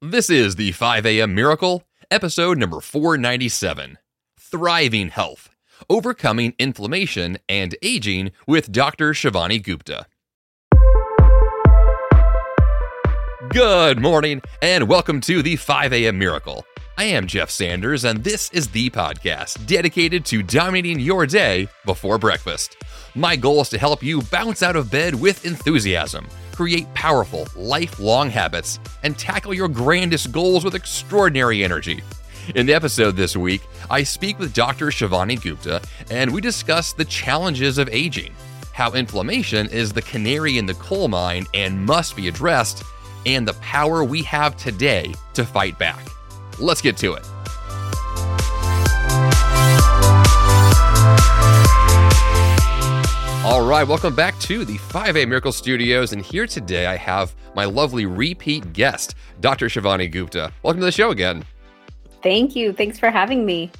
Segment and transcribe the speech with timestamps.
[0.00, 1.34] This is the 5 a.m.
[1.34, 3.98] Miracle, episode number 497
[4.38, 5.50] Thriving Health
[5.90, 9.10] Overcoming Inflammation and Aging with Dr.
[9.10, 10.06] Shivani Gupta.
[13.50, 16.16] Good morning, and welcome to the 5 a.m.
[16.16, 16.64] Miracle.
[16.96, 22.18] I am Jeff Sanders, and this is the podcast dedicated to dominating your day before
[22.18, 22.76] breakfast.
[23.16, 26.28] My goal is to help you bounce out of bed with enthusiasm
[26.58, 32.02] create powerful, lifelong habits, and tackle your grandest goals with extraordinary energy.
[32.56, 34.86] In the episode this week, I speak with Dr.
[34.86, 35.80] Shivani Gupta
[36.10, 38.34] and we discuss the challenges of aging,
[38.72, 42.82] how inflammation is the canary in the coal mine and must be addressed,
[43.24, 46.04] and the power we have today to fight back.
[46.58, 47.24] Let's get to it.
[53.48, 56.12] All right, welcome back to the 5A Miracle Studios.
[56.12, 59.68] And here today I have my lovely repeat guest, Dr.
[59.68, 60.52] Shivani Gupta.
[60.62, 61.42] Welcome to the show again.
[62.22, 62.74] Thank you.
[62.74, 63.70] Thanks for having me.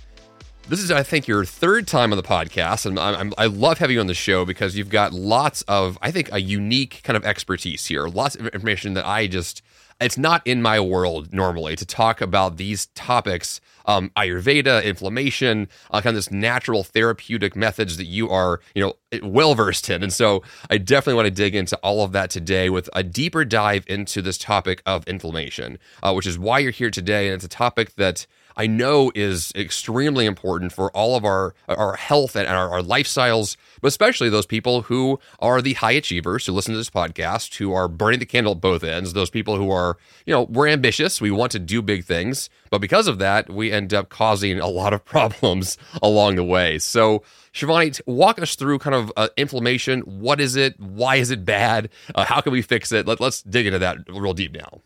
[0.70, 3.96] This is, I think, your third time on the podcast, and I'm, i love having
[3.96, 7.27] you on the show because you've got lots of, I think, a unique kind of
[7.27, 8.06] expertise here.
[8.06, 9.61] Lots of information that I just,
[10.00, 16.02] it's not in my world normally to talk about these topics um, Ayurveda, inflammation, uh,
[16.02, 20.02] kind of this natural therapeutic methods that you are, you know, well versed in.
[20.02, 23.46] And so I definitely want to dig into all of that today with a deeper
[23.46, 27.28] dive into this topic of inflammation, uh, which is why you're here today.
[27.28, 28.27] And it's a topic that
[28.59, 33.56] I know is extremely important for all of our our health and our, our lifestyles,
[33.81, 37.73] but especially those people who are the high achievers who listen to this podcast, who
[37.73, 39.12] are burning the candle at both ends.
[39.12, 42.81] Those people who are, you know, we're ambitious, we want to do big things, but
[42.81, 46.79] because of that, we end up causing a lot of problems along the way.
[46.79, 47.23] So.
[47.55, 50.03] Shivani, walk us through kind of uh, inflammation.
[50.03, 50.79] What is it?
[50.79, 51.89] Why is it bad?
[52.14, 53.09] Uh, how can we fix it?
[53.09, 54.83] Let, let's dig into that real deep now.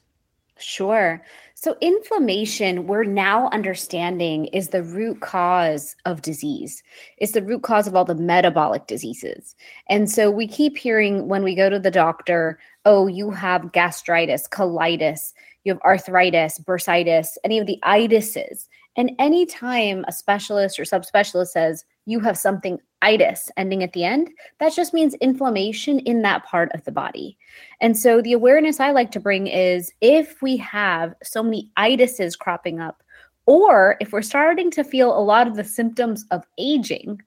[0.62, 1.22] Sure.
[1.62, 6.82] So, inflammation, we're now understanding, is the root cause of disease.
[7.18, 9.54] It's the root cause of all the metabolic diseases.
[9.88, 14.48] And so, we keep hearing when we go to the doctor, oh, you have gastritis,
[14.48, 18.66] colitis, you have arthritis, bursitis, any of the itises.
[18.96, 24.30] And anytime a specialist or subspecialist says, you have something itis ending at the end,
[24.58, 27.36] that just means inflammation in that part of the body.
[27.80, 32.38] And so the awareness I like to bring is if we have so many itises
[32.38, 33.02] cropping up,
[33.44, 37.20] or if we're starting to feel a lot of the symptoms of aging,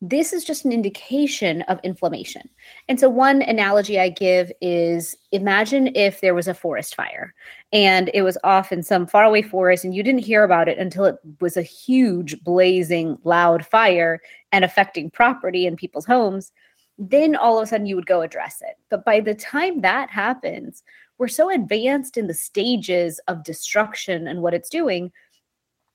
[0.00, 2.48] this is just an indication of inflammation.
[2.88, 7.34] And so, one analogy I give is imagine if there was a forest fire
[7.72, 11.04] and it was off in some faraway forest and you didn't hear about it until
[11.04, 14.20] it was a huge, blazing, loud fire
[14.52, 16.52] and affecting property and people's homes.
[16.96, 18.76] Then all of a sudden you would go address it.
[18.90, 20.82] But by the time that happens,
[21.18, 25.10] we're so advanced in the stages of destruction and what it's doing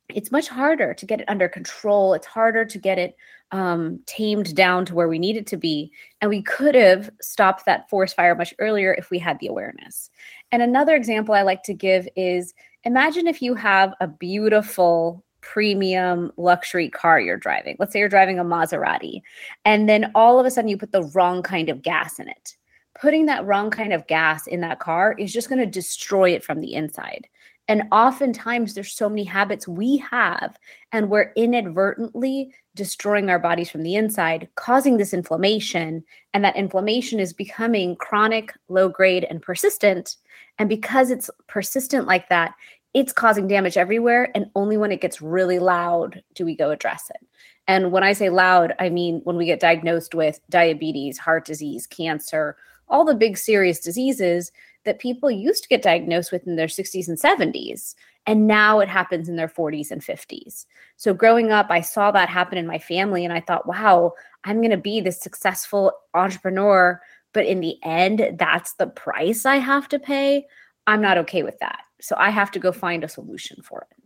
[0.09, 2.13] it's much harder to get it under control.
[2.13, 3.15] It's harder to get it
[3.51, 5.91] um, tamed down to where we need it to be.
[6.21, 10.09] And we could have stopped that forest fire much earlier if we had the awareness.
[10.51, 12.53] And another example I like to give is
[12.83, 17.75] imagine if you have a beautiful premium luxury car you're driving.
[17.77, 19.21] Let's say you're driving a Maserati,
[19.65, 22.55] and then all of a sudden you put the wrong kind of gas in it.
[22.99, 26.43] Putting that wrong kind of gas in that car is just going to destroy it
[26.43, 27.27] from the inside.
[27.67, 30.57] And oftentimes there's so many habits we have,
[30.91, 36.03] and we're inadvertently destroying our bodies from the inside, causing this inflammation.
[36.33, 40.17] And that inflammation is becoming chronic, low grade, and persistent.
[40.59, 42.53] And because it's persistent like that,
[42.93, 44.29] it's causing damage everywhere.
[44.35, 47.25] And only when it gets really loud do we go address it.
[47.67, 51.87] And when I say loud, I mean when we get diagnosed with diabetes, heart disease,
[51.87, 52.57] cancer,
[52.87, 54.51] all the big serious diseases
[54.85, 57.95] that people used to get diagnosed with in their 60s and 70s.
[58.25, 60.65] And now it happens in their 40s and 50s.
[60.95, 64.13] So growing up, I saw that happen in my family and I thought, wow,
[64.43, 67.01] I'm going to be this successful entrepreneur.
[67.33, 70.45] But in the end, that's the price I have to pay.
[70.87, 71.79] I'm not okay with that.
[71.99, 74.02] So I have to go find a solution for it.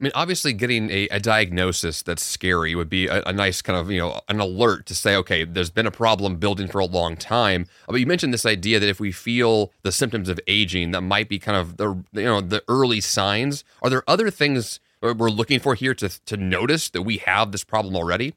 [0.00, 3.76] I mean, obviously, getting a, a diagnosis that's scary would be a, a, nice kind
[3.76, 6.84] of, you know, an alert to say, okay, there's been a problem building for a
[6.84, 7.66] long time.
[7.88, 11.00] Uh, but you mentioned this idea that if we feel the symptoms of aging, that
[11.00, 13.64] might be kind of the, you know, the early signs.
[13.82, 17.64] Are there other things we're looking for here to, to notice that we have this
[17.64, 18.36] problem already?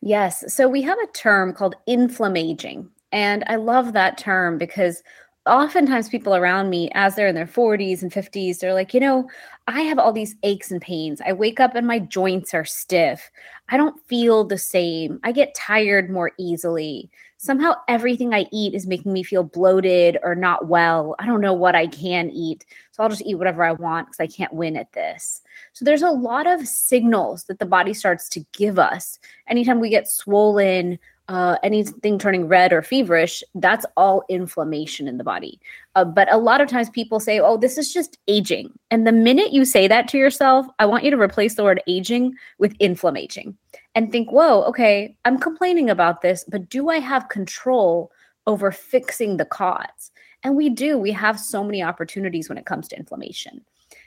[0.00, 0.54] Yes.
[0.54, 2.88] So we have a term called inflammaging.
[3.12, 5.02] And I love that term because
[5.46, 9.28] oftentimes people around me as they're in their 40s and 50s they're like you know
[9.70, 11.20] i have all these aches and pains.
[11.24, 13.30] I wake up and my joints are stiff.
[13.68, 15.20] I don't feel the same.
[15.22, 17.08] I get tired more easily.
[17.36, 21.14] Somehow everything i eat is making me feel bloated or not well.
[21.18, 24.20] I don't know what i can eat so i'll just eat whatever i want because
[24.20, 25.40] i can't win at this.
[25.72, 29.88] So there's a lot of signals that the body starts to give us anytime we
[29.88, 30.98] get swollen
[31.30, 35.60] uh, anything turning red or feverish, that's all inflammation in the body.
[35.94, 38.68] Uh, but a lot of times people say, oh, this is just aging.
[38.90, 41.80] And the minute you say that to yourself, I want you to replace the word
[41.86, 43.56] aging with inflammation
[43.94, 48.10] and think, whoa, okay, I'm complaining about this, but do I have control
[48.48, 50.10] over fixing the cause?
[50.42, 50.98] And we do.
[50.98, 53.64] We have so many opportunities when it comes to inflammation.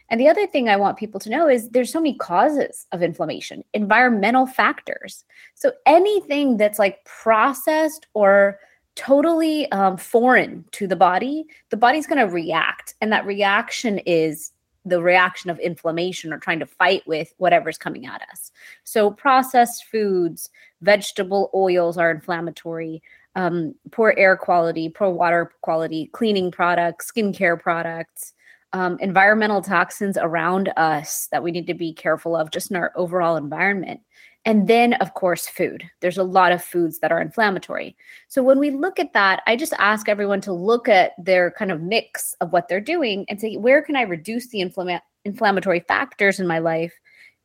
[0.09, 3.01] And the other thing I want people to know is there's so many causes of
[3.01, 5.25] inflammation, environmental factors.
[5.55, 8.59] So anything that's like processed or
[8.95, 12.95] totally um, foreign to the body, the body's going to react.
[13.01, 14.51] And that reaction is
[14.85, 18.51] the reaction of inflammation or trying to fight with whatever's coming at us.
[18.83, 20.49] So processed foods,
[20.81, 23.01] vegetable oils are inflammatory.
[23.35, 28.33] Um, poor air quality, poor water quality, cleaning products, skincare products,
[28.73, 32.91] um, environmental toxins around us that we need to be careful of just in our
[32.95, 34.01] overall environment.
[34.45, 35.83] And then, of course, food.
[36.01, 37.95] There's a lot of foods that are inflammatory.
[38.27, 41.71] So, when we look at that, I just ask everyone to look at their kind
[41.71, 45.79] of mix of what they're doing and say, where can I reduce the inflama- inflammatory
[45.87, 46.93] factors in my life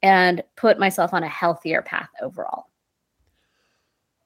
[0.02, 2.67] and put myself on a healthier path overall?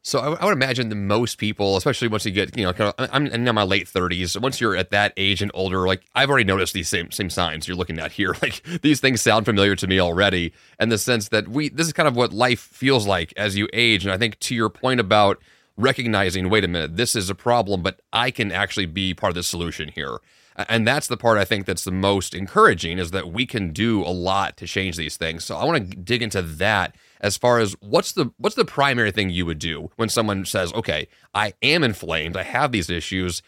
[0.04, 2.93] So I, I, would imagine that most people, especially once you get, you know, kind
[2.99, 4.40] of, I'm in my late 30s.
[4.40, 7.69] Once you're at that age and older, like I've already noticed these same same signs
[7.69, 8.34] you're looking at here.
[8.43, 11.93] Like these things sound familiar to me already, and the sense that we this is
[11.93, 14.04] kind of what life feels like as you age.
[14.04, 15.40] And I think to your point about
[15.76, 19.34] recognizing, wait a minute, this is a problem, but I can actually be part of
[19.37, 20.19] the solution here.
[20.56, 24.02] And that's the part I think that's the most encouraging is that we can do
[24.02, 25.44] a lot to change these things.
[25.44, 29.12] So I want to dig into that as far as what's the what's the primary
[29.12, 32.36] thing you would do when someone says, "Okay, I am inflamed.
[32.36, 33.42] I have these issues."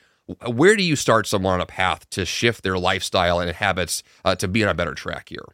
[0.47, 4.35] Where do you start someone on a path to shift their lifestyle and habits uh,
[4.37, 5.45] to be on a better track here?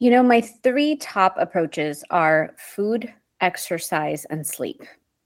[0.00, 4.82] You know, my three top approaches are food, exercise, and sleep.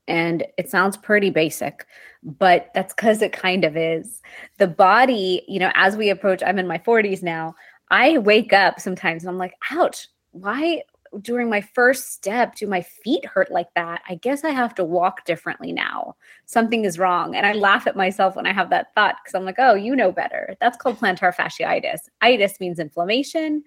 [0.06, 1.86] And it sounds pretty basic,
[2.22, 4.20] but that's because it kind of is.
[4.58, 7.54] The body, you know, as we approach, I'm in my 40s now.
[7.90, 10.82] I wake up sometimes and I'm like, ouch, why
[11.22, 14.02] during my first step do my feet hurt like that?
[14.08, 16.16] I guess I have to walk differently now.
[16.46, 17.34] Something is wrong.
[17.34, 19.96] And I laugh at myself when I have that thought because I'm like, oh, you
[19.96, 20.56] know better.
[20.60, 22.00] That's called plantar fasciitis.
[22.22, 23.62] Itis means inflammation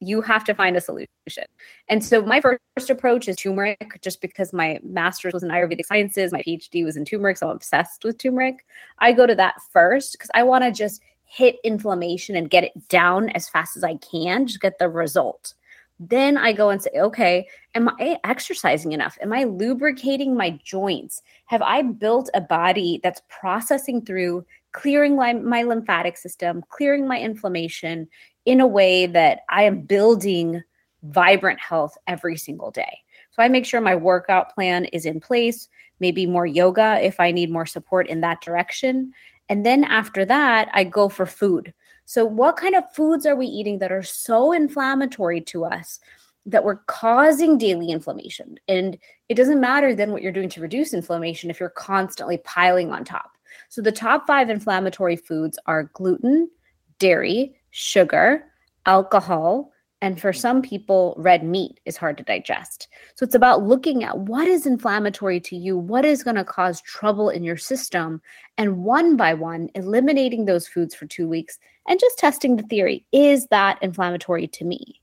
[0.00, 1.44] you have to find a solution.
[1.88, 6.32] And so my first approach is turmeric, just because my master's was in Ayurvedic sciences,
[6.32, 8.64] my PhD was in turmeric, so I'm obsessed with turmeric.
[8.98, 12.88] I go to that first because I want to just hit inflammation and get it
[12.88, 15.54] down as fast as I can, just get the result.
[16.00, 19.16] Then I go and say, okay, am I exercising enough?
[19.22, 21.22] Am I lubricating my joints?
[21.46, 27.18] Have I built a body that's processing through clearing my, my lymphatic system, clearing my
[27.18, 28.08] inflammation,
[28.44, 30.62] in a way that I am building
[31.04, 32.98] vibrant health every single day.
[33.30, 35.68] So I make sure my workout plan is in place,
[36.00, 39.12] maybe more yoga if I need more support in that direction.
[39.48, 41.72] And then after that, I go for food.
[42.06, 46.00] So, what kind of foods are we eating that are so inflammatory to us
[46.46, 48.56] that we're causing daily inflammation?
[48.68, 48.98] And
[49.28, 53.04] it doesn't matter then what you're doing to reduce inflammation if you're constantly piling on
[53.04, 53.30] top.
[53.68, 56.50] So, the top five inflammatory foods are gluten,
[56.98, 58.44] dairy, sugar,
[58.86, 59.72] alcohol,
[60.04, 62.88] and for some people, red meat is hard to digest.
[63.14, 66.82] So it's about looking at what is inflammatory to you, what is going to cause
[66.82, 68.20] trouble in your system,
[68.58, 71.58] and one by one, eliminating those foods for two weeks
[71.88, 75.00] and just testing the theory is that inflammatory to me?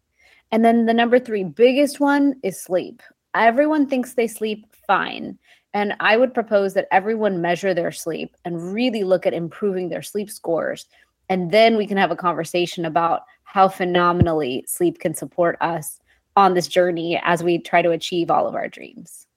[0.51, 3.01] And then the number three biggest one is sleep.
[3.33, 5.39] Everyone thinks they sleep fine.
[5.73, 10.03] And I would propose that everyone measure their sleep and really look at improving their
[10.03, 10.85] sleep scores
[11.31, 15.99] and then we can have a conversation about how phenomenally sleep can support us
[16.37, 19.27] on this journey as we try to achieve all of our dreams.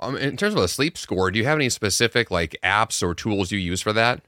[0.00, 3.14] Um, in terms of a sleep score, do you have any specific like apps or
[3.14, 4.22] tools you use for that?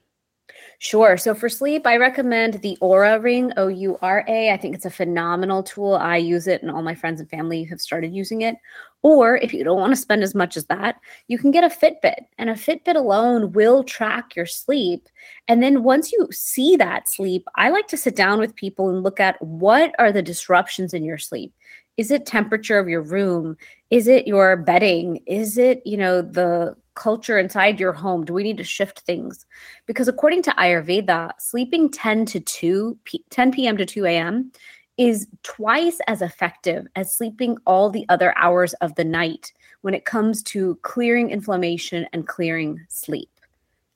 [0.80, 1.16] Sure.
[1.16, 4.52] So for sleep, I recommend the Oura Ring, O U R A.
[4.52, 5.94] I think it's a phenomenal tool.
[5.94, 8.54] I use it, and all my friends and family have started using it.
[9.02, 11.68] Or if you don't want to spend as much as that, you can get a
[11.68, 15.08] Fitbit, and a Fitbit alone will track your sleep.
[15.49, 19.02] And then once you see that sleep, I like to sit down with people and
[19.02, 21.52] look at what are the disruptions in your sleep.
[21.97, 23.56] Is it temperature of your room?
[23.90, 25.23] Is it your bedding?
[25.26, 28.25] Is it, you know, the culture inside your home?
[28.25, 29.47] Do we need to shift things?
[29.87, 33.76] Because according to Ayurveda, sleeping 10 to 2 p- 10 p.m.
[33.76, 34.52] to 2 a.m.
[34.99, 39.52] is twice as effective as sleeping all the other hours of the night
[39.83, 43.31] when it comes to clearing inflammation and clearing sleep.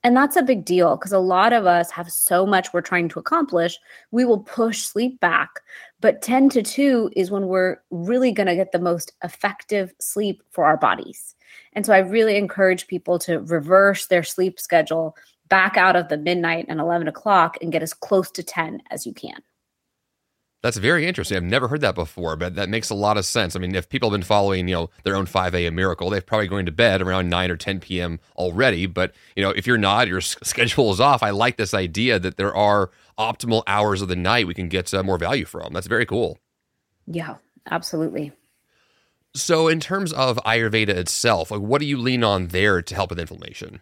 [0.05, 3.07] And that's a big deal because a lot of us have so much we're trying
[3.09, 3.79] to accomplish,
[4.11, 5.61] we will push sleep back.
[6.03, 10.43] But 10 to 2 is when we're really going to get the most effective sleep
[10.51, 11.33] for our bodies.
[11.71, 15.15] And so I really encourage people to reverse their sleep schedule
[15.47, 19.05] back out of the midnight and 11 o'clock and get as close to 10 as
[19.05, 19.41] you can.
[20.63, 21.35] That's very interesting.
[21.35, 23.53] I've never heard that before, but that makes a lot of sense.
[23.53, 25.75] I mean, if people have been following, you know, their own 5 a.m.
[25.75, 28.21] miracle, they're probably going to bed around 9 or 10 p.m.
[28.37, 28.85] already.
[28.85, 31.21] But, you know, if you're not, your schedule is off.
[31.21, 34.93] I like this idea that there are optimal hours of the night we can get
[34.93, 35.73] uh, more value from.
[35.73, 36.39] That's very cool.
[37.05, 37.35] Yeah,
[37.69, 38.31] absolutely.
[39.35, 43.09] So, in terms of Ayurveda itself, like what do you lean on there to help
[43.09, 43.81] with inflammation?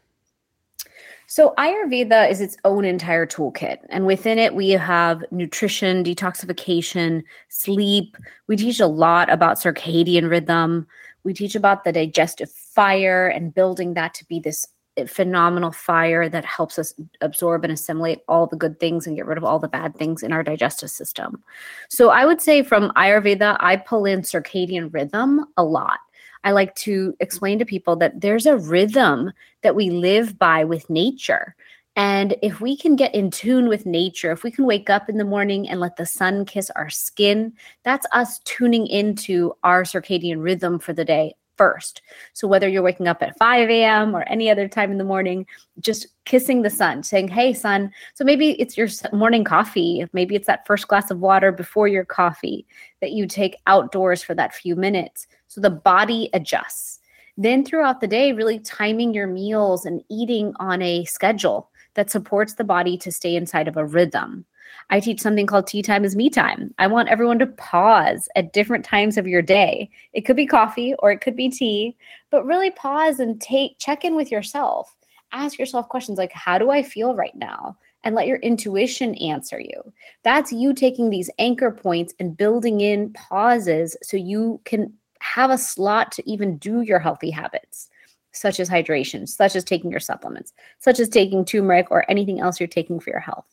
[1.31, 3.77] So, Ayurveda is its own entire toolkit.
[3.87, 8.17] And within it, we have nutrition, detoxification, sleep.
[8.47, 10.87] We teach a lot about circadian rhythm.
[11.23, 14.67] We teach about the digestive fire and building that to be this
[15.07, 19.37] phenomenal fire that helps us absorb and assimilate all the good things and get rid
[19.37, 21.41] of all the bad things in our digestive system.
[21.87, 25.99] So, I would say from Ayurveda, I pull in circadian rhythm a lot.
[26.43, 29.31] I like to explain to people that there's a rhythm
[29.61, 31.55] that we live by with nature.
[31.95, 35.17] And if we can get in tune with nature, if we can wake up in
[35.17, 40.41] the morning and let the sun kiss our skin, that's us tuning into our circadian
[40.41, 42.01] rhythm for the day first.
[42.33, 44.15] So whether you're waking up at 5 a.m.
[44.15, 45.45] or any other time in the morning,
[45.79, 47.91] just kissing the sun, saying, Hey, sun.
[48.15, 50.03] So maybe it's your morning coffee.
[50.11, 52.65] Maybe it's that first glass of water before your coffee
[52.99, 55.27] that you take outdoors for that few minutes.
[55.49, 56.99] So the body adjusts.
[57.37, 62.55] Then throughout the day, really timing your meals and eating on a schedule that supports
[62.55, 64.45] the body to stay inside of a rhythm.
[64.89, 66.73] I teach something called tea time is me time.
[66.79, 69.89] I want everyone to pause at different times of your day.
[70.13, 71.95] It could be coffee or it could be tea,
[72.29, 74.95] but really pause and take check in with yourself.
[75.31, 77.77] Ask yourself questions like how do I feel right now?
[78.03, 79.93] and let your intuition answer you.
[80.23, 85.57] That's you taking these anchor points and building in pauses so you can have a
[85.57, 87.89] slot to even do your healthy habits,
[88.31, 92.59] such as hydration, such as taking your supplements, such as taking turmeric or anything else
[92.59, 93.45] you're taking for your health.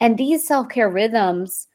[0.00, 1.66] And these self care rhythms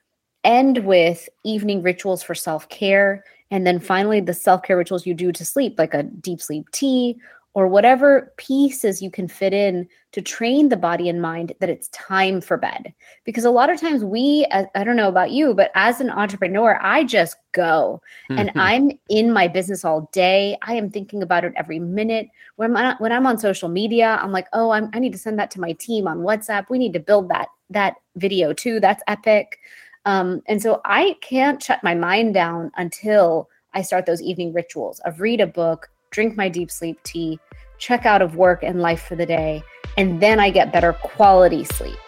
[0.43, 3.23] end with evening rituals for self care.
[3.51, 6.69] And then finally, the self care rituals you do to sleep, like a deep sleep
[6.71, 7.17] tea
[7.55, 11.87] or whatever pieces you can fit in to train the body and mind that it's
[11.89, 12.93] time for bed.
[13.25, 16.79] Because a lot of times we, I don't know about you, but as an entrepreneur,
[16.81, 20.57] I just go and I'm in my business all day.
[20.63, 22.27] I am thinking about it every minute.
[22.55, 25.37] When I'm, when I'm on social media, I'm like, oh, I'm, I need to send
[25.39, 26.69] that to my team on WhatsApp.
[26.69, 28.79] We need to build that that video too.
[28.79, 29.59] That's epic.
[30.05, 34.99] Um, and so I can't shut my mind down until I start those evening rituals
[34.99, 37.39] of read a book, drink my deep sleep tea,
[37.79, 39.61] check out of work and life for the day,
[39.97, 41.99] and then I get better quality sleep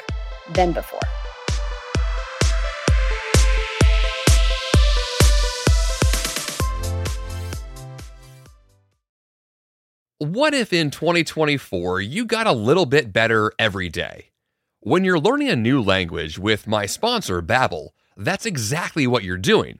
[0.53, 0.99] than before.
[10.19, 14.31] What if in 2024 you got a little bit better every day?
[14.79, 19.79] When you're learning a new language with my sponsor, Babbel, that's exactly what you're doing.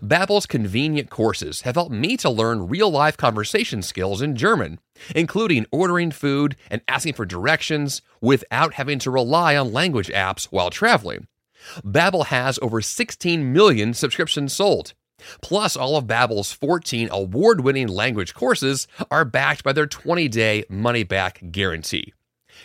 [0.00, 4.78] Babbel's convenient courses have helped me to learn real-life conversation skills in German,
[5.14, 10.70] including ordering food and asking for directions without having to rely on language apps while
[10.70, 11.26] traveling.
[11.84, 14.94] Babbel has over 16 million subscriptions sold.
[15.40, 22.12] Plus, all of Babbel's 14 award-winning language courses are backed by their 20-day money-back guarantee.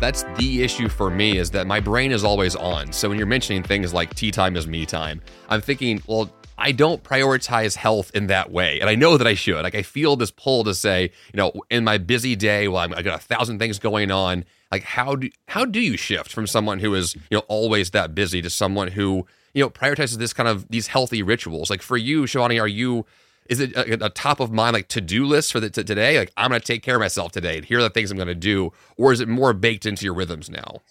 [0.00, 2.92] That's the issue for me is that my brain is always on.
[2.92, 6.72] So when you're mentioning things like tea time is me time, I'm thinking, well, I
[6.72, 8.80] don't prioritize health in that way.
[8.80, 9.62] And I know that I should.
[9.62, 13.02] Like I feel this pull to say, you know, in my busy day, I'm, I
[13.02, 16.80] got a thousand things going on, like how do how do you shift from someone
[16.80, 20.48] who is, you know, always that busy to someone who, you know, prioritizes this kind
[20.48, 21.70] of these healthy rituals?
[21.70, 23.06] Like for you, Shivani, are you
[23.48, 26.18] is it a, a top of mind like to do list for the t- today?
[26.18, 28.16] Like I'm going to take care of myself today, and here are the things I'm
[28.16, 30.82] going to do, or is it more baked into your rhythms now?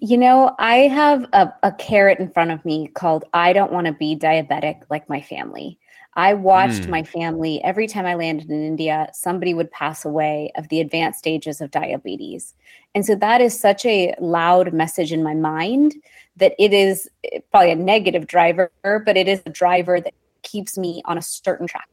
[0.00, 3.86] You know, I have a, a carrot in front of me called I don't want
[3.86, 5.78] to be diabetic like my family.
[6.14, 6.88] I watched mm.
[6.88, 11.20] my family every time I landed in India, somebody would pass away of the advanced
[11.20, 12.52] stages of diabetes.
[12.94, 15.94] And so that is such a loud message in my mind
[16.36, 20.12] that it is eh, probably a negative driver, but it is a driver that
[20.42, 21.88] keeps me on a certain track.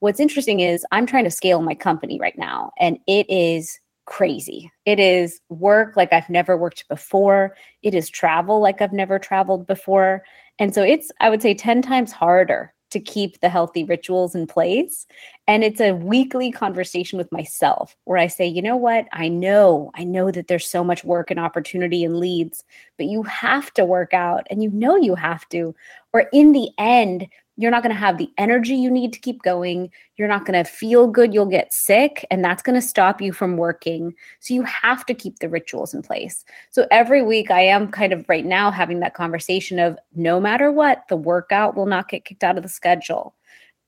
[0.00, 4.70] What's interesting is I'm trying to scale my company right now, and it is crazy.
[4.86, 7.54] It is work like I've never worked before.
[7.82, 10.24] It is travel like I've never traveled before.
[10.58, 14.46] And so it's, I would say, 10 times harder to keep the healthy rituals in
[14.46, 15.06] place.
[15.46, 19.06] And it's a weekly conversation with myself where I say, you know what?
[19.12, 22.64] I know, I know that there's so much work and opportunity and leads,
[22.96, 25.74] but you have to work out and you know you have to.
[26.12, 27.28] Or in the end,
[27.60, 29.90] you're not going to have the energy you need to keep going.
[30.16, 31.34] You're not going to feel good.
[31.34, 34.14] You'll get sick, and that's going to stop you from working.
[34.38, 36.42] So you have to keep the rituals in place.
[36.70, 40.72] So every week, I am kind of right now having that conversation of no matter
[40.72, 43.34] what, the workout will not get kicked out of the schedule.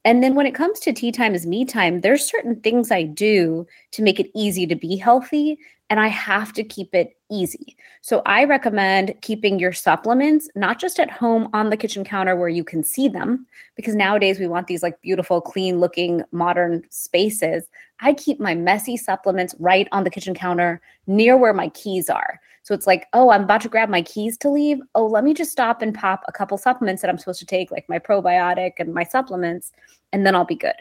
[0.04, 3.04] And then when it comes to tea time is me time, there's certain things I
[3.04, 5.58] do to make it easy to be healthy
[5.92, 7.76] and I have to keep it easy.
[8.00, 12.48] So I recommend keeping your supplements not just at home on the kitchen counter where
[12.48, 13.46] you can see them,
[13.76, 17.64] because nowadays we want these like beautiful, clean looking modern spaces.
[18.00, 22.40] I keep my messy supplements right on the kitchen counter near where my keys are.
[22.62, 24.78] So it's like, oh, I'm about to grab my keys to leave.
[24.94, 27.70] Oh, let me just stop and pop a couple supplements that I'm supposed to take,
[27.70, 29.72] like my probiotic and my supplements,
[30.10, 30.72] and then I'll be good.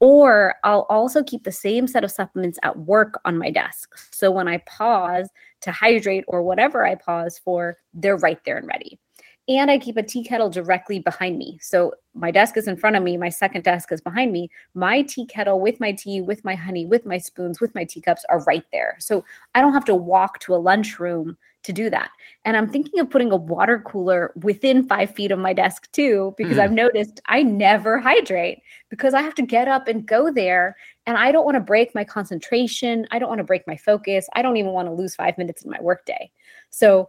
[0.00, 3.96] Or I'll also keep the same set of supplements at work on my desk.
[4.12, 5.30] So when I pause
[5.62, 8.98] to hydrate or whatever I pause for, they're right there and ready.
[9.46, 11.58] And I keep a tea kettle directly behind me.
[11.60, 14.50] So my desk is in front of me, my second desk is behind me.
[14.74, 18.24] My tea kettle with my tea, with my honey, with my spoons, with my teacups
[18.30, 18.96] are right there.
[19.00, 19.24] So
[19.54, 22.10] I don't have to walk to a lunchroom to do that.
[22.44, 26.34] And I'm thinking of putting a water cooler within five feet of my desk too,
[26.36, 26.60] because mm.
[26.60, 30.76] I've noticed I never hydrate because I have to get up and go there.
[31.06, 33.06] And I don't want to break my concentration.
[33.10, 34.28] I don't want to break my focus.
[34.34, 36.30] I don't even want to lose five minutes in my workday.
[36.70, 37.08] So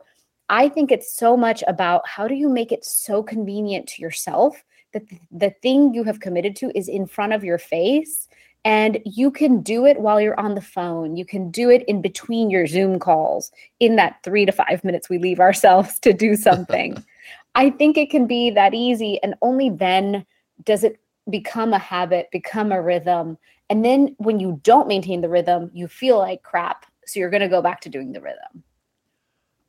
[0.50, 4.64] I think it's so much about how do you make it so convenient to yourself
[4.94, 8.28] that the thing you have committed to is in front of your face
[8.64, 11.16] and you can do it while you're on the phone.
[11.16, 15.08] You can do it in between your Zoom calls in that three to five minutes
[15.08, 17.04] we leave ourselves to do something.
[17.56, 19.22] I think it can be that easy.
[19.24, 20.26] And only then
[20.64, 23.38] does it become a habit, become a rhythm.
[23.70, 26.86] And then when you don't maintain the rhythm, you feel like crap.
[27.06, 28.64] So you're going to go back to doing the rhythm.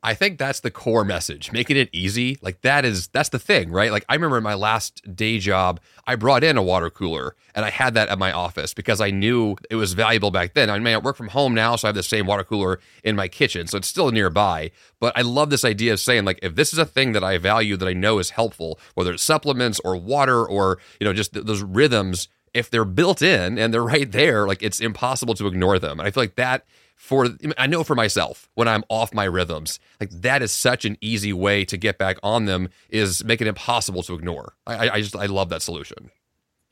[0.07, 2.39] I think that's the core message, making it easy.
[2.41, 3.91] Like that is that's the thing, right?
[3.91, 7.65] Like I remember in my last day job, I brought in a water cooler and
[7.65, 10.71] I had that at my office because I knew it was valuable back then.
[10.71, 13.17] I mean, I work from home now, so I have the same water cooler in
[13.17, 14.71] my kitchen, so it's still nearby.
[15.01, 17.37] But I love this idea of saying like if this is a thing that I
[17.39, 21.35] value that I know is helpful, whether it's supplements or water or you know just
[21.35, 25.49] th- those rhythms, if they're built in and they're right there, like it's impossible to
[25.49, 25.99] ignore them.
[25.99, 26.65] And I feel like that
[26.97, 30.97] for I know for myself when I'm off my rhythms, like that is such an
[31.01, 34.55] easy way to get back on them is make it impossible to ignore.
[34.67, 36.11] I, I just I love that solution.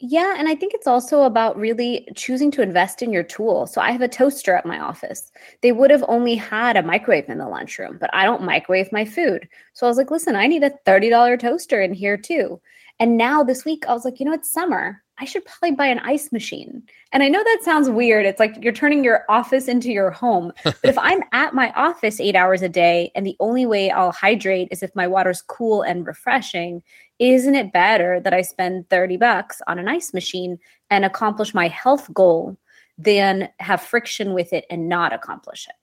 [0.00, 3.66] Yeah, and I think it's also about really choosing to invest in your tool.
[3.68, 5.30] So I have a toaster at my office.
[5.60, 9.04] They would have only had a microwave in the lunchroom, but I don't microwave my
[9.04, 9.48] food.
[9.72, 12.60] So I was like, listen, I need a $30 toaster in here too.
[12.98, 15.03] And now this week, I was like, you know, it's summer.
[15.18, 16.82] I should probably buy an ice machine.
[17.12, 18.26] And I know that sounds weird.
[18.26, 20.52] It's like you're turning your office into your home.
[20.64, 24.12] But if I'm at my office eight hours a day and the only way I'll
[24.12, 26.82] hydrate is if my water's cool and refreshing,
[27.18, 30.58] isn't it better that I spend 30 bucks on an ice machine
[30.90, 32.56] and accomplish my health goal
[32.98, 35.76] than have friction with it and not accomplish it?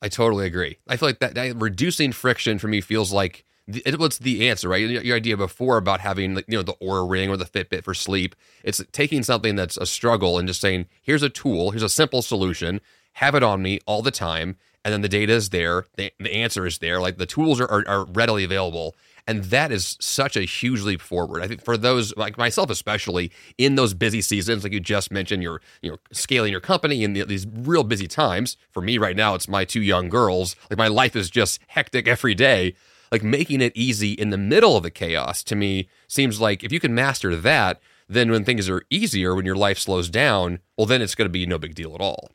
[0.00, 0.78] I totally agree.
[0.88, 4.68] I feel like that, that reducing friction for me feels like it was the answer,
[4.68, 4.88] right?
[4.88, 8.34] Your idea before about having, you know, the Oura Ring or the Fitbit for sleep.
[8.64, 12.22] It's taking something that's a struggle and just saying, here's a tool, here's a simple
[12.22, 12.80] solution,
[13.14, 16.32] have it on me all the time, and then the data is there, the, the
[16.32, 18.96] answer is there, like the tools are, are, are readily available.
[19.24, 21.44] And that is such a huge leap forward.
[21.44, 25.44] I think for those like myself, especially in those busy seasons, like you just mentioned,
[25.44, 28.56] you're you know scaling your company in the, these real busy times.
[28.72, 30.56] For me right now, it's my two young girls.
[30.68, 32.74] Like my life is just hectic every day
[33.12, 36.72] like making it easy in the middle of the chaos to me seems like if
[36.72, 40.86] you can master that, then when things are easier, when your life slows down, well,
[40.86, 42.30] then it's going to be no big deal at all.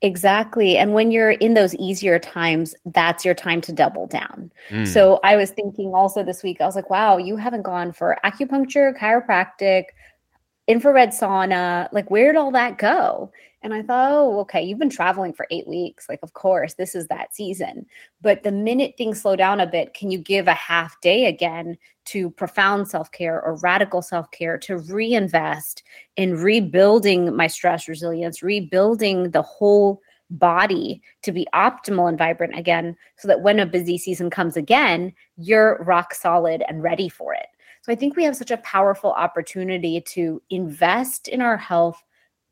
[0.00, 0.76] Exactly.
[0.76, 4.50] And when you're in those easier times, that's your time to double down.
[4.70, 4.88] Mm.
[4.88, 8.18] So I was thinking also this week, I was like, wow, you haven't gone for
[8.24, 9.84] acupuncture, chiropractic,
[10.66, 11.88] infrared sauna.
[11.92, 13.30] Like, where'd all that go?
[13.62, 16.08] And I thought, oh, okay, you've been traveling for eight weeks.
[16.08, 17.86] Like, of course, this is that season.
[18.20, 21.78] But the minute things slow down a bit, can you give a half day again
[22.06, 25.84] to profound self care or radical self care to reinvest
[26.16, 32.96] in rebuilding my stress resilience, rebuilding the whole body to be optimal and vibrant again,
[33.16, 37.46] so that when a busy season comes again, you're rock solid and ready for it.
[37.82, 42.02] So I think we have such a powerful opportunity to invest in our health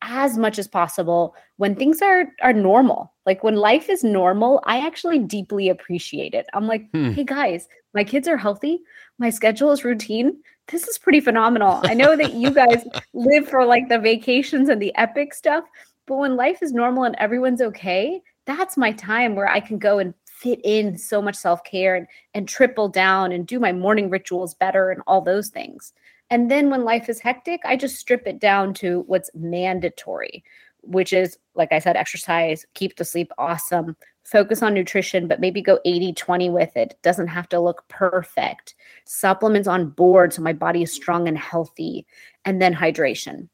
[0.02, 3.12] as much as possible when things are are normal.
[3.26, 6.46] Like when life is normal, I actually deeply appreciate it.
[6.54, 7.10] I'm like, hmm.
[7.12, 8.80] "Hey guys, my kids are healthy.
[9.18, 10.40] My schedule is routine.
[10.68, 11.80] This is pretty phenomenal.
[11.84, 15.64] I know that you guys live for like the vacations and the epic stuff,
[16.06, 19.98] but when life is normal and everyone's okay, that's my time where I can go
[19.98, 24.54] and fit in so much self-care and, and triple down and do my morning rituals
[24.54, 25.92] better and all those things.
[26.30, 30.44] And then when life is hectic, I just strip it down to what's mandatory,
[30.82, 35.60] which is, like I said, exercise, keep the sleep awesome, focus on nutrition, but maybe
[35.60, 36.92] go 80 20 with it.
[36.92, 36.98] it.
[37.02, 38.76] Doesn't have to look perfect.
[39.04, 42.06] Supplements on board so my body is strong and healthy,
[42.44, 43.48] and then hydration.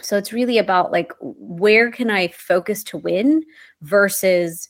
[0.00, 3.44] So it's really about like, where can I focus to win
[3.82, 4.68] versus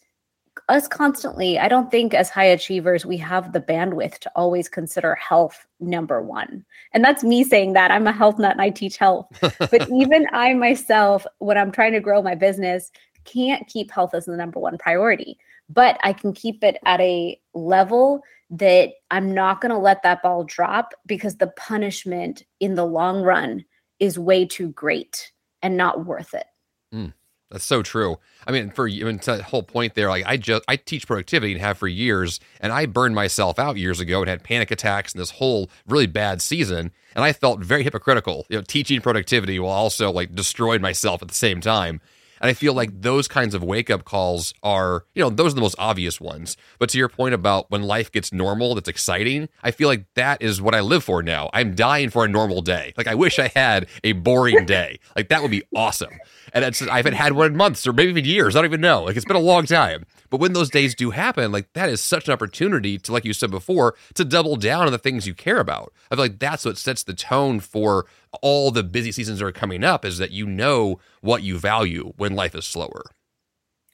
[0.70, 5.14] us constantly, I don't think as high achievers, we have the bandwidth to always consider
[5.16, 6.64] health number one.
[6.92, 7.90] And that's me saying that.
[7.90, 9.26] I'm a health nut and I teach health.
[9.58, 12.90] but even I myself, when I'm trying to grow my business,
[13.24, 15.38] can't keep health as the number one priority.
[15.68, 20.22] But I can keep it at a level that I'm not going to let that
[20.22, 23.64] ball drop because the punishment in the long run
[24.00, 25.30] is way too great
[25.62, 26.46] and not worth it.
[26.92, 27.12] Mm.
[27.50, 28.18] That's so true.
[28.46, 31.06] I mean, for I mean, to the whole point there, like I just I teach
[31.06, 34.70] productivity and have for years, and I burned myself out years ago and had panic
[34.70, 39.00] attacks and this whole really bad season, and I felt very hypocritical, you know, teaching
[39.00, 42.00] productivity while also like destroyed myself at the same time.
[42.40, 45.56] And I feel like those kinds of wake up calls are, you know, those are
[45.56, 46.56] the most obvious ones.
[46.78, 50.42] But to your point about when life gets normal, that's exciting, I feel like that
[50.42, 51.50] is what I live for now.
[51.52, 52.94] I'm dying for a normal day.
[52.96, 54.98] Like I wish I had a boring day.
[55.14, 56.18] Like that would be awesome.
[56.52, 58.56] And I haven't had one in months or maybe even years.
[58.56, 59.04] I don't even know.
[59.04, 60.06] Like it's been a long time.
[60.30, 63.32] But when those days do happen, like that is such an opportunity to, like you
[63.32, 65.92] said before, to double down on the things you care about.
[66.10, 68.06] I feel like that's what sets the tone for
[68.42, 72.34] all the busy seasons are coming up is that you know what you value when
[72.34, 73.02] life is slower.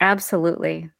[0.00, 0.90] Absolutely.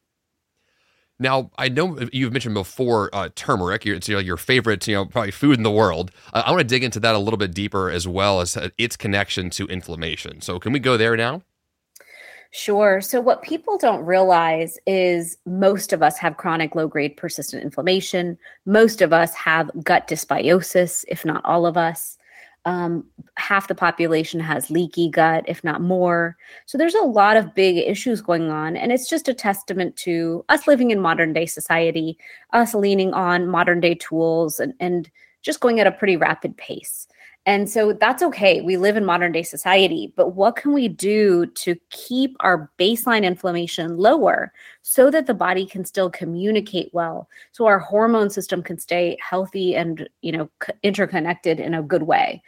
[1.19, 3.85] Now, I know you've mentioned before uh, turmeric.
[3.87, 6.11] It's you know, your favorite, you know, probably food in the world.
[6.31, 8.69] Uh, I want to dig into that a little bit deeper as well as uh,
[8.77, 10.41] its connection to inflammation.
[10.41, 11.41] So, can we go there now?
[12.51, 13.01] Sure.
[13.01, 18.37] So, what people don't realize is most of us have chronic low grade persistent inflammation.
[18.67, 22.17] Most of us have gut dysbiosis, if not all of us.
[22.67, 23.05] Um,
[23.37, 26.35] half the population has leaky gut, if not more.
[26.65, 28.75] So, there's a lot of big issues going on.
[28.75, 32.17] And it's just a testament to us living in modern day society,
[32.51, 35.09] us leaning on modern day tools and, and
[35.47, 37.07] just going at a pretty rapid pace.
[37.47, 38.59] And so that's okay.
[38.59, 43.23] We live in modern day society, but what can we do to keep our baseline
[43.23, 48.77] inflammation lower so that the body can still communicate well, so our hormone system can
[48.77, 50.49] stay healthy and, you know,
[50.83, 52.43] interconnected in a good way,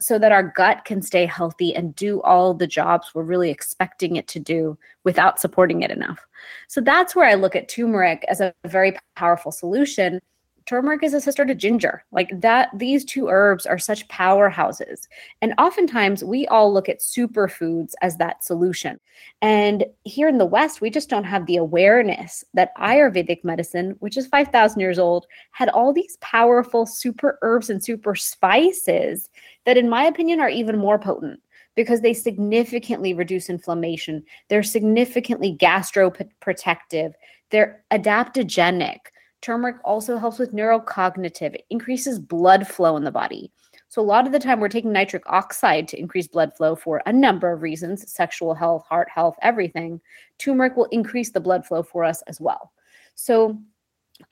[0.00, 4.16] so that our gut can stay healthy and do all the jobs we're really expecting
[4.16, 6.26] it to do without supporting it enough.
[6.68, 10.20] So that's where I look at turmeric as a very powerful solution
[10.66, 12.04] turmeric is a sister to ginger.
[12.12, 15.06] Like that, these two herbs are such powerhouses.
[15.40, 18.98] And oftentimes we all look at superfoods as that solution.
[19.40, 24.16] And here in the West, we just don't have the awareness that Ayurvedic medicine, which
[24.16, 29.30] is 5,000 years old, had all these powerful super herbs and super spices
[29.64, 31.40] that, in my opinion, are even more potent
[31.76, 34.24] because they significantly reduce inflammation.
[34.48, 37.12] They're significantly gastroprotective.
[37.50, 38.98] They're adaptogenic.
[39.40, 41.54] Turmeric also helps with neurocognitive.
[41.54, 43.52] It increases blood flow in the body.
[43.88, 47.02] So, a lot of the time, we're taking nitric oxide to increase blood flow for
[47.06, 50.00] a number of reasons sexual health, heart health, everything.
[50.38, 52.72] Turmeric will increase the blood flow for us as well.
[53.14, 53.58] So,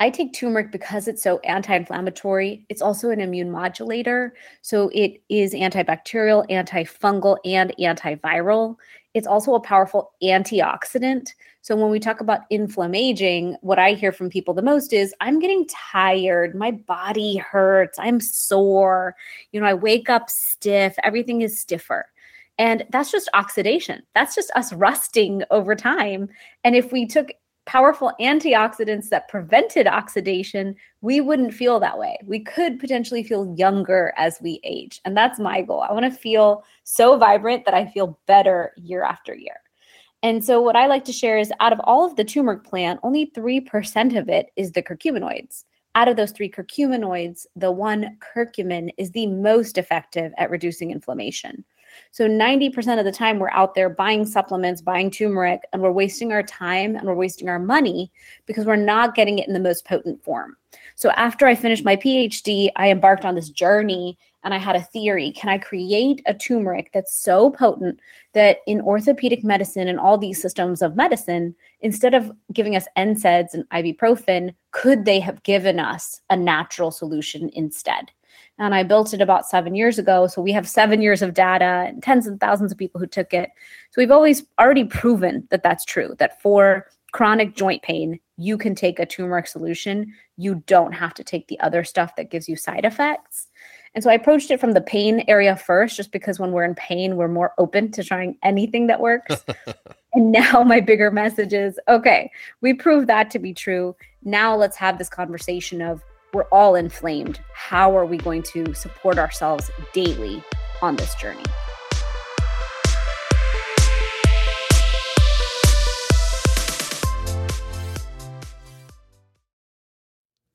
[0.00, 2.64] I take turmeric because it's so anti inflammatory.
[2.68, 4.34] It's also an immune modulator.
[4.62, 8.76] So it is antibacterial, antifungal, and antiviral.
[9.14, 11.30] It's also a powerful antioxidant.
[11.62, 15.38] So when we talk about inflammaging, what I hear from people the most is I'm
[15.38, 19.14] getting tired, my body hurts, I'm sore,
[19.52, 22.06] you know, I wake up stiff, everything is stiffer.
[22.58, 24.02] And that's just oxidation.
[24.14, 26.28] That's just us rusting over time.
[26.64, 27.30] And if we took
[27.66, 32.18] powerful antioxidants that prevented oxidation, we wouldn't feel that way.
[32.24, 35.00] We could potentially feel younger as we age.
[35.04, 35.80] And that's my goal.
[35.80, 39.56] I want to feel so vibrant that I feel better year after year.
[40.22, 42.98] And so, what I like to share is out of all of the turmeric plant,
[43.02, 45.64] only 3% of it is the curcuminoids.
[45.96, 51.64] Out of those three curcuminoids, the one curcumin is the most effective at reducing inflammation.
[52.10, 56.32] So 90% of the time we're out there buying supplements, buying turmeric, and we're wasting
[56.32, 58.10] our time and we're wasting our money
[58.46, 60.56] because we're not getting it in the most potent form.
[60.96, 64.82] So after I finished my PhD, I embarked on this journey and I had a
[64.82, 65.32] theory.
[65.32, 67.98] Can I create a turmeric that's so potent
[68.34, 73.54] that in orthopedic medicine and all these systems of medicine, instead of giving us NSAIDs
[73.54, 78.10] and ibuprofen, could they have given us a natural solution instead?
[78.58, 80.26] And I built it about seven years ago.
[80.26, 83.34] So we have seven years of data and tens of thousands of people who took
[83.34, 83.50] it.
[83.90, 88.74] So we've always already proven that that's true, that for chronic joint pain, you can
[88.74, 90.12] take a turmeric solution.
[90.36, 93.48] You don't have to take the other stuff that gives you side effects.
[93.94, 96.74] And so I approached it from the pain area first, just because when we're in
[96.74, 99.44] pain, we're more open to trying anything that works.
[100.14, 103.94] and now my bigger message is okay, we proved that to be true.
[104.24, 106.02] Now let's have this conversation of
[106.34, 107.40] we're all inflamed.
[107.54, 110.42] How are we going to support ourselves daily
[110.82, 111.44] on this journey?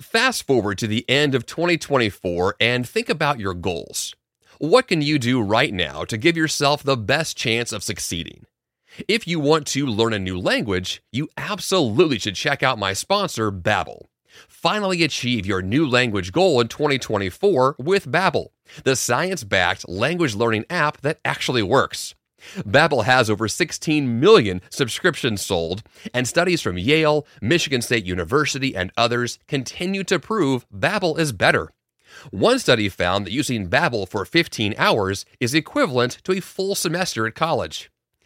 [0.01, 4.15] Fast forward to the end of 2024 and think about your goals.
[4.57, 8.45] What can you do right now to give yourself the best chance of succeeding?
[9.07, 13.51] If you want to learn a new language, you absolutely should check out my sponsor,
[13.51, 14.08] Babbel.
[14.47, 18.47] Finally achieve your new language goal in 2024 with Babbel,
[18.83, 22.15] the science-backed language learning app that actually works.
[22.59, 28.91] Babbel has over 16 million subscriptions sold, and studies from Yale, Michigan State University, and
[28.95, 31.71] others continue to prove Babbel is better.
[32.31, 37.27] One study found that using Babbel for 15 hours is equivalent to a full semester
[37.27, 37.91] at college.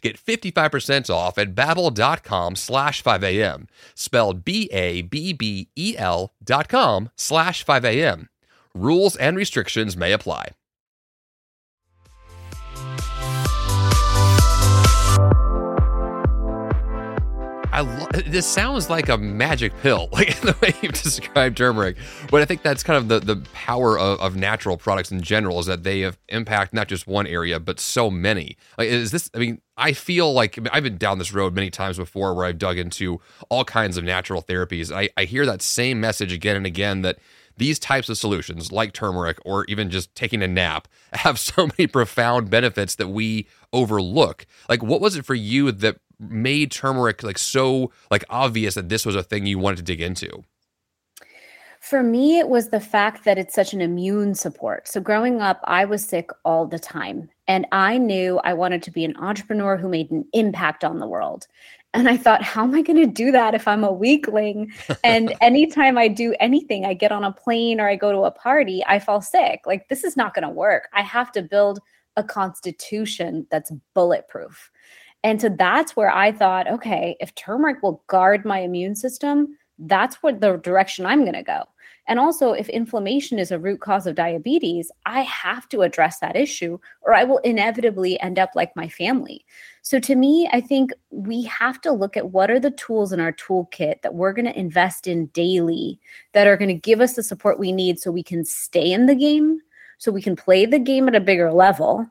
[0.00, 8.28] Get 55% off at babbel.com slash 5am, spelled B-A-B-B-E-L dot com slash 5am.
[8.74, 10.50] Rules and restrictions may apply.
[17.78, 21.96] I lo- this sounds like a magic pill, like the way you've described turmeric.
[22.28, 25.60] But I think that's kind of the, the power of, of natural products in general
[25.60, 28.56] is that they have impact not just one area, but so many.
[28.78, 31.98] Like, is this, I mean, I feel like I've been down this road many times
[31.98, 34.92] before where I've dug into all kinds of natural therapies.
[34.92, 37.20] I, I hear that same message again and again that
[37.58, 41.86] these types of solutions, like turmeric or even just taking a nap, have so many
[41.86, 44.46] profound benefits that we overlook.
[44.68, 49.06] Like, what was it for you that made turmeric like so like obvious that this
[49.06, 50.44] was a thing you wanted to dig into?
[51.80, 54.88] For me, it was the fact that it's such an immune support.
[54.88, 57.30] So, growing up, I was sick all the time.
[57.46, 61.06] And I knew I wanted to be an entrepreneur who made an impact on the
[61.06, 61.46] world.
[61.94, 64.72] And I thought, how am I going to do that if I'm a weakling?
[65.04, 68.30] And anytime I do anything, I get on a plane or I go to a
[68.30, 69.60] party, I fall sick.
[69.64, 70.88] Like, this is not going to work.
[70.92, 71.80] I have to build
[72.16, 74.70] a constitution that's bulletproof.
[75.28, 80.22] And so that's where I thought, okay, if turmeric will guard my immune system, that's
[80.22, 81.64] what the direction I'm going to go.
[82.06, 86.34] And also, if inflammation is a root cause of diabetes, I have to address that
[86.34, 89.44] issue or I will inevitably end up like my family.
[89.82, 93.20] So, to me, I think we have to look at what are the tools in
[93.20, 96.00] our toolkit that we're going to invest in daily
[96.32, 99.04] that are going to give us the support we need so we can stay in
[99.04, 99.60] the game,
[99.98, 102.06] so we can play the game at a bigger level,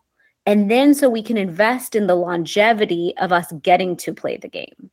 [0.47, 4.47] and then so we can invest in the longevity of us getting to play the
[4.47, 4.89] game.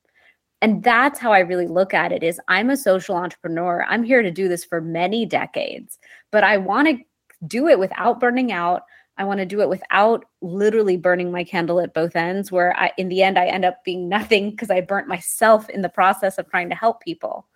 [0.61, 3.87] And that's how i really look at it is i'm a social entrepreneur.
[3.88, 5.99] I'm here to do this for many decades
[6.31, 6.99] but i want to
[7.47, 8.83] do it without burning out.
[9.17, 12.93] I want to do it without literally burning my candle at both ends, where I,
[12.99, 16.38] in the end, I end up being nothing because I burnt myself in the process
[16.38, 17.47] of trying to help people.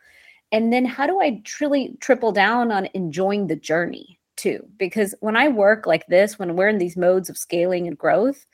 [0.50, 4.66] And then how do I truly triple down on enjoying the journey too?
[4.78, 8.46] Because when I work like this, when we're in these modes of scaling and growth,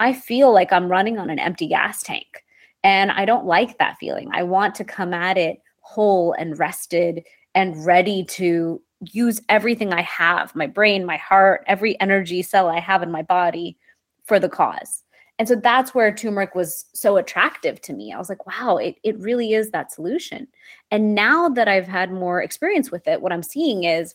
[0.00, 2.44] I feel like I'm running on an empty gas tank.
[2.82, 4.30] And I don't like that feeling.
[4.32, 8.80] I want to come at it whole and rested and ready to
[9.12, 13.22] use everything I have my brain, my heart, every energy cell I have in my
[13.22, 13.76] body
[14.24, 15.02] for the cause.
[15.38, 18.12] And so that's where turmeric was so attractive to me.
[18.12, 20.46] I was like, wow, it, it really is that solution.
[20.90, 24.14] And now that I've had more experience with it, what I'm seeing is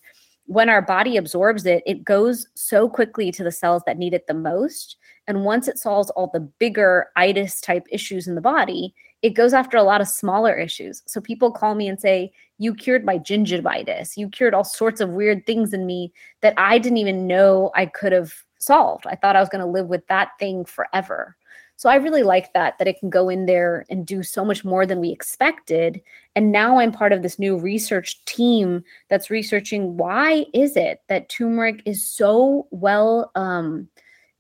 [0.50, 4.26] when our body absorbs it, it goes so quickly to the cells that need it
[4.26, 4.98] the most.
[5.28, 9.54] And once it solves all the bigger itis type issues in the body, it goes
[9.54, 11.04] after a lot of smaller issues.
[11.06, 14.18] So people call me and say, You cured my gingivitis.
[14.18, 17.86] You cured all sorts of weird things in me that I didn't even know I
[17.86, 19.06] could have solved.
[19.06, 21.38] I thought I was going to live with that thing forever.
[21.80, 24.66] So I really like that, that it can go in there and do so much
[24.66, 26.02] more than we expected.
[26.36, 31.30] And now I'm part of this new research team that's researching why is it that
[31.30, 33.88] turmeric is so well, um,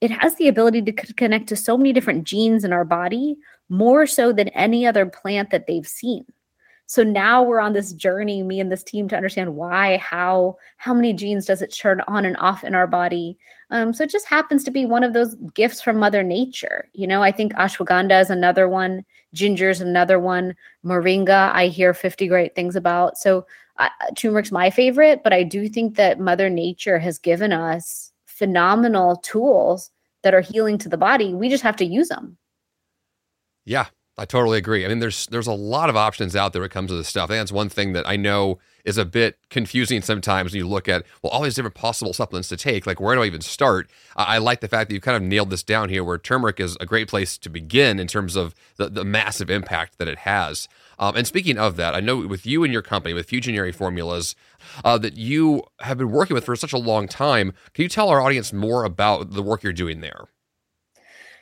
[0.01, 3.37] it has the ability to c- connect to so many different genes in our body,
[3.69, 6.25] more so than any other plant that they've seen.
[6.89, 10.91] So now we're on this journey, me and this team, to understand why, how, how
[10.91, 13.37] many genes does it turn on and off in our body.
[13.69, 16.89] Um, so it just happens to be one of those gifts from Mother Nature.
[16.93, 21.51] You know, I think ashwagandha is another one, ginger is another one, moringa.
[21.53, 23.19] I hear 50 great things about.
[23.19, 23.45] So
[23.77, 29.17] uh, turmeric's my favorite, but I do think that Mother Nature has given us phenomenal
[29.17, 29.91] tools
[30.23, 31.35] that are healing to the body.
[31.35, 32.35] We just have to use them.
[33.63, 33.85] Yeah,
[34.19, 34.83] I totally agree.
[34.83, 37.07] I mean, there's there's a lot of options out there when it comes to this
[37.07, 37.29] stuff.
[37.29, 40.89] And that's one thing that I know is a bit confusing sometimes when you look
[40.89, 42.85] at well all these different possible supplements to take.
[42.85, 43.89] Like where do I even start?
[44.17, 46.59] I, I like the fact that you kind of nailed this down here, where turmeric
[46.59, 50.19] is a great place to begin in terms of the, the massive impact that it
[50.19, 50.67] has.
[50.99, 54.35] Um, and speaking of that, I know with you and your company, with Fusionary Formulas,
[54.83, 57.53] uh, that you have been working with for such a long time.
[57.73, 60.25] Can you tell our audience more about the work you're doing there?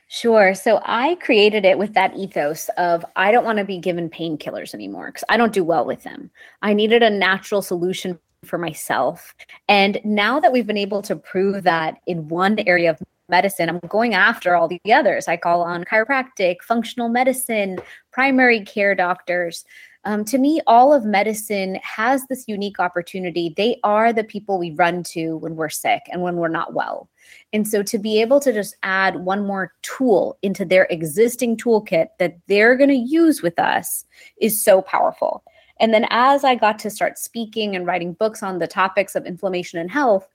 [0.10, 0.54] Sure.
[0.56, 4.74] So I created it with that ethos of I don't want to be given painkillers
[4.74, 6.32] anymore because I don't do well with them.
[6.62, 9.36] I needed a natural solution for myself.
[9.68, 13.80] And now that we've been able to prove that in one area of medicine, I'm
[13.80, 15.28] going after all the others.
[15.28, 17.78] I call on chiropractic, functional medicine,
[18.12, 19.66] primary care doctors.
[20.06, 23.54] Um, to me, all of medicine has this unique opportunity.
[23.58, 27.10] They are the people we run to when we're sick and when we're not well.
[27.54, 32.08] And so to be able to just add one more tool into their existing toolkit
[32.20, 34.06] that they're going to use with us
[34.40, 35.44] is so powerful.
[35.80, 39.26] And then as I got to start speaking and writing books on the topics of
[39.26, 40.28] inflammation and health,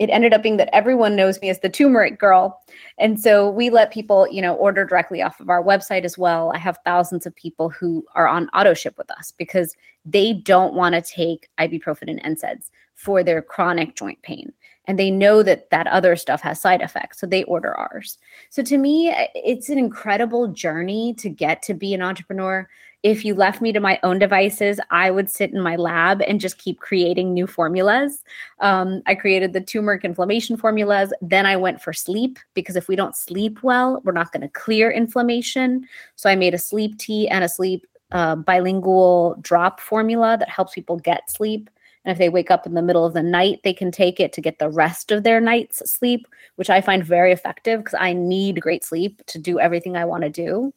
[0.00, 2.62] it ended up being that everyone knows me as the turmeric girl.
[2.98, 6.50] And so we let people, you know, order directly off of our website as well.
[6.54, 10.72] I have thousands of people who are on auto ship with us because they don't
[10.72, 14.52] want to take ibuprofen and NSAIDs for their chronic joint pain
[14.86, 18.18] and they know that that other stuff has side effects so they order ours
[18.50, 22.68] so to me it's an incredible journey to get to be an entrepreneur
[23.02, 26.40] if you left me to my own devices i would sit in my lab and
[26.40, 28.22] just keep creating new formulas.
[28.60, 31.12] Um, i created the turmeric inflammation formulas.
[31.20, 34.48] Then i went for sleep because if we don't sleep well we're not going to
[34.48, 35.86] clear inflammation.
[36.16, 40.74] So i made a sleep tea and a sleep uh, sublingual drop formula that helps
[40.74, 41.70] people get sleep.
[42.04, 44.32] And if they wake up in the middle of the night, they can take it
[44.32, 48.14] to get the rest of their night's sleep, which I find very effective because I
[48.14, 50.72] need great sleep to do everything I want to do.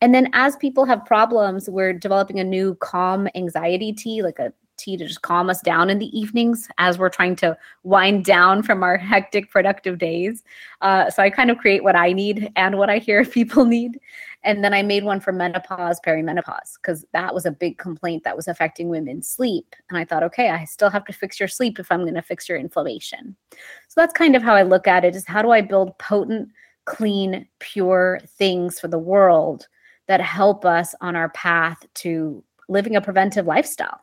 [0.00, 4.52] And then as people have problems, we're developing a new calm anxiety tea, like a
[4.80, 8.62] tea to just calm us down in the evenings as we're trying to wind down
[8.62, 10.42] from our hectic, productive days.
[10.80, 14.00] Uh, so I kind of create what I need and what I hear people need.
[14.42, 18.36] And then I made one for menopause, perimenopause, because that was a big complaint that
[18.36, 19.76] was affecting women's sleep.
[19.90, 22.22] And I thought, okay, I still have to fix your sleep if I'm going to
[22.22, 23.36] fix your inflammation.
[23.52, 26.48] So that's kind of how I look at it is how do I build potent,
[26.86, 29.68] clean, pure things for the world
[30.10, 34.00] that help us on our path to living a preventive lifestyle?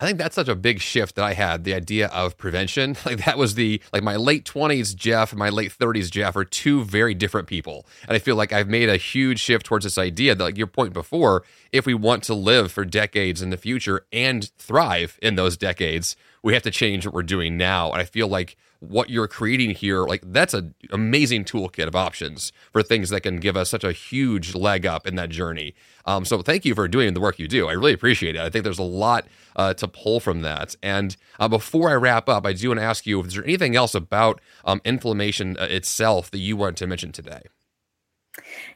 [0.00, 1.64] I think that's such a big shift that I had.
[1.64, 5.50] The idea of prevention, like that was the like my late twenties Jeff and my
[5.50, 8.96] late thirties Jeff are two very different people, and I feel like I've made a
[8.96, 12.72] huge shift towards this idea that, like your point before, if we want to live
[12.72, 17.14] for decades in the future and thrive in those decades, we have to change what
[17.14, 17.90] we're doing now.
[17.92, 22.52] And I feel like what you're creating here, like that's an amazing toolkit of options
[22.72, 25.74] for things that can give us such a huge leg up in that journey.
[26.04, 27.68] Um, so thank you for doing the work you do.
[27.68, 28.40] I really appreciate it.
[28.40, 30.74] I think there's a lot uh, to pull from that.
[30.82, 33.76] And uh, before I wrap up, I do want to ask you: Is there anything
[33.76, 37.42] else about um, inflammation uh, itself that you want to mention today?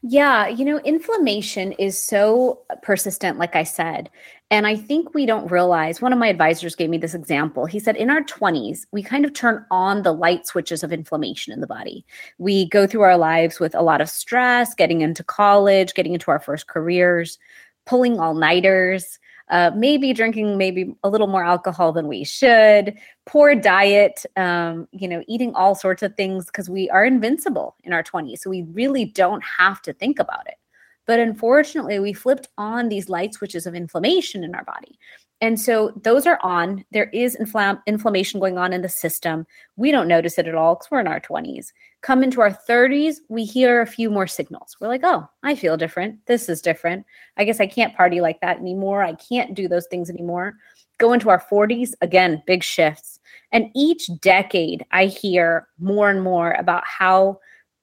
[0.03, 4.11] Yeah, you know, inflammation is so persistent, like I said.
[4.51, 7.67] And I think we don't realize one of my advisors gave me this example.
[7.67, 11.53] He said, in our 20s, we kind of turn on the light switches of inflammation
[11.53, 12.05] in the body.
[12.39, 16.31] We go through our lives with a lot of stress, getting into college, getting into
[16.31, 17.39] our first careers,
[17.87, 23.55] pulling all nighters, uh, maybe drinking maybe a little more alcohol than we should, poor
[23.55, 28.03] diet, um, you know, eating all sorts of things because we are invincible in our
[28.03, 28.39] 20s.
[28.39, 30.57] So we really don't have to think about it.
[31.07, 34.99] But unfortunately, we flipped on these light switches of inflammation in our body.
[35.41, 36.85] And so those are on.
[36.93, 39.47] There is infl- inflammation going on in the system.
[39.77, 41.73] We don't notice it at all because we're in our 20s.
[42.07, 44.77] Come into our 30s, we hear a few more signals.
[44.79, 46.25] We're like, oh, I feel different.
[46.27, 47.05] This is different.
[47.37, 49.03] I guess I can't party like that anymore.
[49.03, 50.55] I can't do those things anymore.
[50.99, 53.19] Go into our 40s, again, big shifts.
[53.51, 57.41] And each decade, I hear more and more about how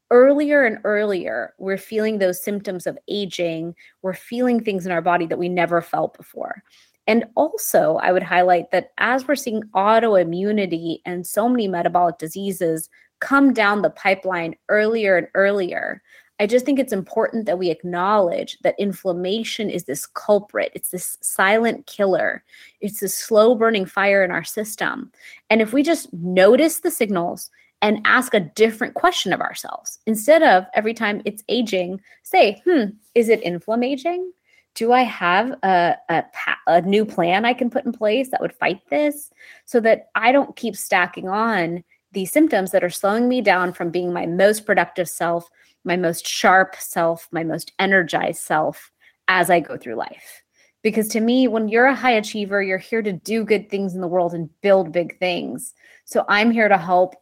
[0.09, 3.75] earlier and earlier we're feeling those symptoms of aging.
[4.03, 6.63] We're feeling things in our body that we never felt before.
[7.07, 12.89] And also, I would highlight that as we're seeing autoimmunity and so many metabolic diseases
[13.23, 16.01] come down the pipeline earlier and earlier,
[16.41, 20.73] I just think it's important that we acknowledge that inflammation is this culprit.
[20.75, 22.43] It's this silent killer.
[22.81, 25.09] It's this slow burning fire in our system.
[25.49, 27.49] And if we just notice the signals
[27.81, 32.85] and ask a different question of ourselves, instead of every time it's aging, say, hmm,
[33.15, 34.33] is it inflammaging?
[34.75, 36.23] do I have a, a,
[36.65, 39.29] a new plan I can put in place that would fight this
[39.65, 43.89] so that I don't keep stacking on these symptoms that are slowing me down from
[43.89, 45.49] being my most productive self,
[45.83, 48.91] my most sharp self, my most energized self
[49.27, 50.43] as I go through life?
[50.81, 54.01] Because to me, when you're a high achiever, you're here to do good things in
[54.01, 55.73] the world and build big things.
[56.05, 57.15] So I'm here to help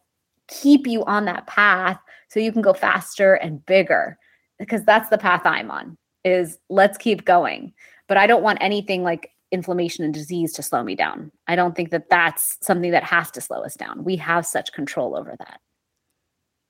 [0.48, 4.18] keep you on that path so you can go faster and bigger
[4.58, 7.72] because that's the path I'm on is let's keep going.
[8.08, 11.30] But I don't want anything like inflammation and disease to slow me down.
[11.46, 14.02] I don't think that that's something that has to slow us down.
[14.02, 15.60] We have such control over that.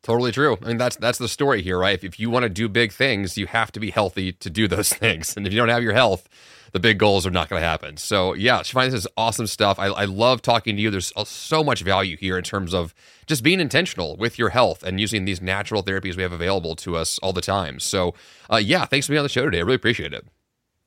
[0.03, 0.59] Totally true.
[0.61, 1.95] I mean, that's that's the story here, right?
[1.95, 4.67] If, if you want to do big things, you have to be healthy to do
[4.67, 5.37] those things.
[5.37, 6.29] And if you don't have your health,
[6.73, 7.99] the big goals are not going to happen.
[7.99, 9.79] So, yeah, Shivani, this is awesome stuff.
[9.79, 10.91] I, I love talking to you.
[10.91, 12.95] There's so much value here in terms of
[13.27, 16.97] just being intentional with your health and using these natural therapies we have available to
[16.97, 17.79] us all the time.
[17.79, 18.15] So,
[18.51, 19.59] uh, yeah, thanks for being on the show today.
[19.59, 20.27] I really appreciate it.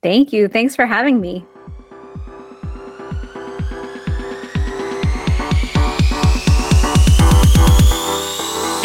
[0.03, 0.47] Thank you.
[0.47, 1.45] Thanks for having me.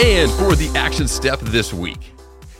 [0.03, 2.14] And for the action step this week,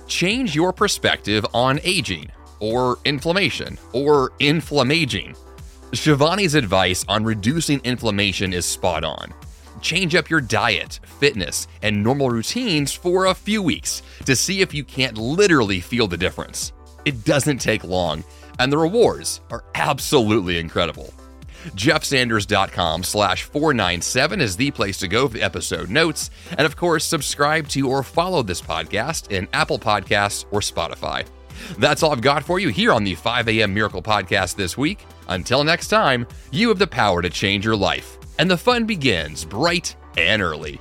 [0.07, 5.34] change your perspective on aging or inflammation or inflammaging.
[5.93, 9.32] Shivani's advice on reducing inflammation is spot on.
[9.80, 14.74] Change up your diet, fitness, and normal routines for a few weeks to see if
[14.74, 16.74] you can't literally feel the difference.
[17.07, 18.22] It doesn't take long,
[18.59, 21.14] and the rewards are absolutely incredible.
[21.75, 26.31] JeffSanders.com slash 497 is the place to go for the episode notes.
[26.51, 31.27] And of course, subscribe to or follow this podcast in Apple Podcasts or Spotify.
[31.79, 33.75] That's all I've got for you here on the 5 a.m.
[33.75, 35.05] Miracle Podcast this week.
[35.29, 39.45] Until next time, you have the power to change your life, and the fun begins
[39.45, 40.81] bright and early.